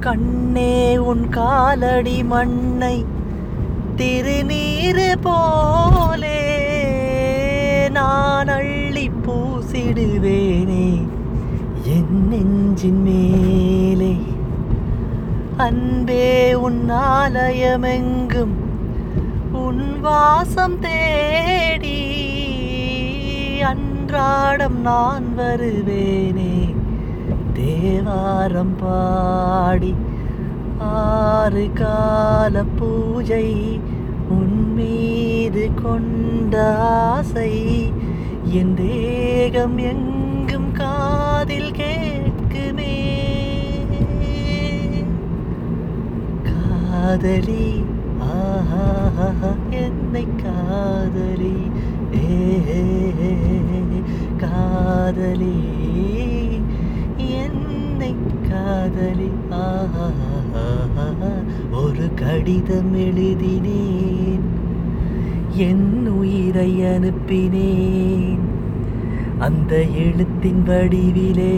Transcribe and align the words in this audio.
கண்ணே 0.00 0.98
உன் 0.98 1.28
காலடி 1.28 2.22
மண்ணை 2.22 3.04
திருநீரு 3.96 5.16
போலே. 5.20 6.40
நான் 7.90 8.48
அள்ளி 8.48 9.10
பூசிடுவேனே 9.26 11.06
என் 11.84 12.28
நெஞ்சின் 12.28 13.02
மேலே. 13.02 14.16
அன்பே 15.56 16.54
உன் 16.54 16.90
ஆலயமெங்கும் 16.90 18.56
உன் 19.52 20.00
வாசம் 20.00 20.78
தேடி. 20.78 22.00
அன்றாடம் 23.60 24.80
நான் 24.80 25.24
வருவேனே. 25.36 26.78
தேவாரம் 27.80 28.76
பாடி 28.76 29.94
ஆறு 30.78 31.70
கால 31.74 32.64
பூஜை 32.78 33.80
உன்மீது 34.28 35.70
கொண்ட 35.82 36.54
ஆசை. 36.78 37.52
என் 38.44 38.74
தேகம் 38.74 39.78
எங்கும் 39.78 40.72
காதில் 40.72 41.70
கேட்குமே. 41.70 42.96
காதலி 46.42 47.84
ஆஹா 48.18 48.86
என்னை 49.70 50.26
காதலி. 50.44 51.56
காதலி 58.70 59.30
ஒரு 61.72 62.14
கடிதம் 62.14 62.94
எழுதினேன். 62.94 64.44
என் 65.54 66.08
உயிரை 66.08 66.80
அனுப்பினேன். 66.80 68.38
அந்த 69.38 69.82
எழுத்தின் 69.82 70.62
வடிவிலே 70.62 71.54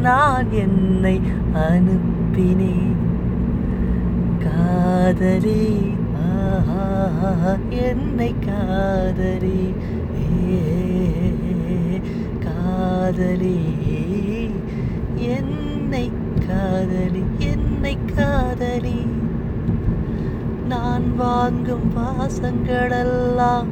நான் 0.00 0.52
என்னை 0.52 1.20
அனுப்பினேன். 1.54 3.00
காதலி 4.44 5.96
என்னை 7.70 8.34
காதலி 8.46 9.74
ஏ 10.50 10.62
காதலி. 12.40 13.56
நான் 20.98 21.16
வாங்கும் 21.16 21.90
வாசங்களெல்லாம் 21.96 23.68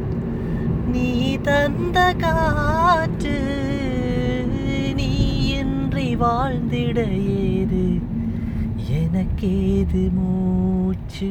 நீ 0.86 1.36
தந்த 1.36 2.14
காற்று 2.14 3.38
நீ 4.94 5.08
இன்றி 5.48 6.16
வாழ்ந்திட 6.16 6.98
ஏது? 7.47 7.82
எனக்கேது 8.98 10.12
மூச்சு? 10.12 11.30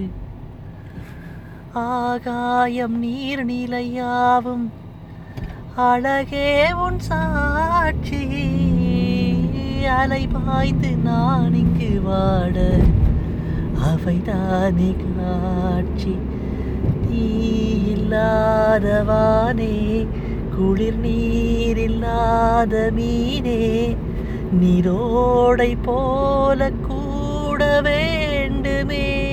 ஆகாயம் 1.73 3.03
நீர்நிலையாவும் 3.03 4.67
அழகே 5.75 6.73
உன் 6.73 6.99
சாட்சி. 6.99 8.23
அலை 9.99 10.27
பாய்ந்து 10.27 10.91
நான் 10.97 11.53
இங்கு 11.53 11.93
வாட 12.05 12.57
அவைதானே 13.81 14.95
காட்சி 15.01 16.15
நீ 17.09 17.27
இல்லாதவானே 17.93 20.07
குளிர் 20.57 20.97
நீர் 20.97 21.77
இல்லாத 21.77 22.91
மீனே 22.95 23.95
நீரோடை 24.61 25.77
போல 25.81 26.71
கூட 26.71 27.81
வேண்டுமே. 27.81 29.23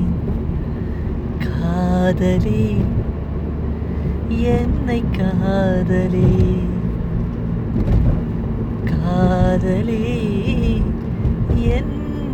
காதலி 1.39 2.77
என்னை 4.29 5.03
காதலி. 5.19 6.59
காதலே. 8.85 10.36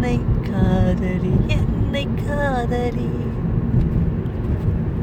என்னை 0.03 0.19
காதலி 0.47 1.33
என்னை 1.47 2.03
காதலி. 2.21 3.11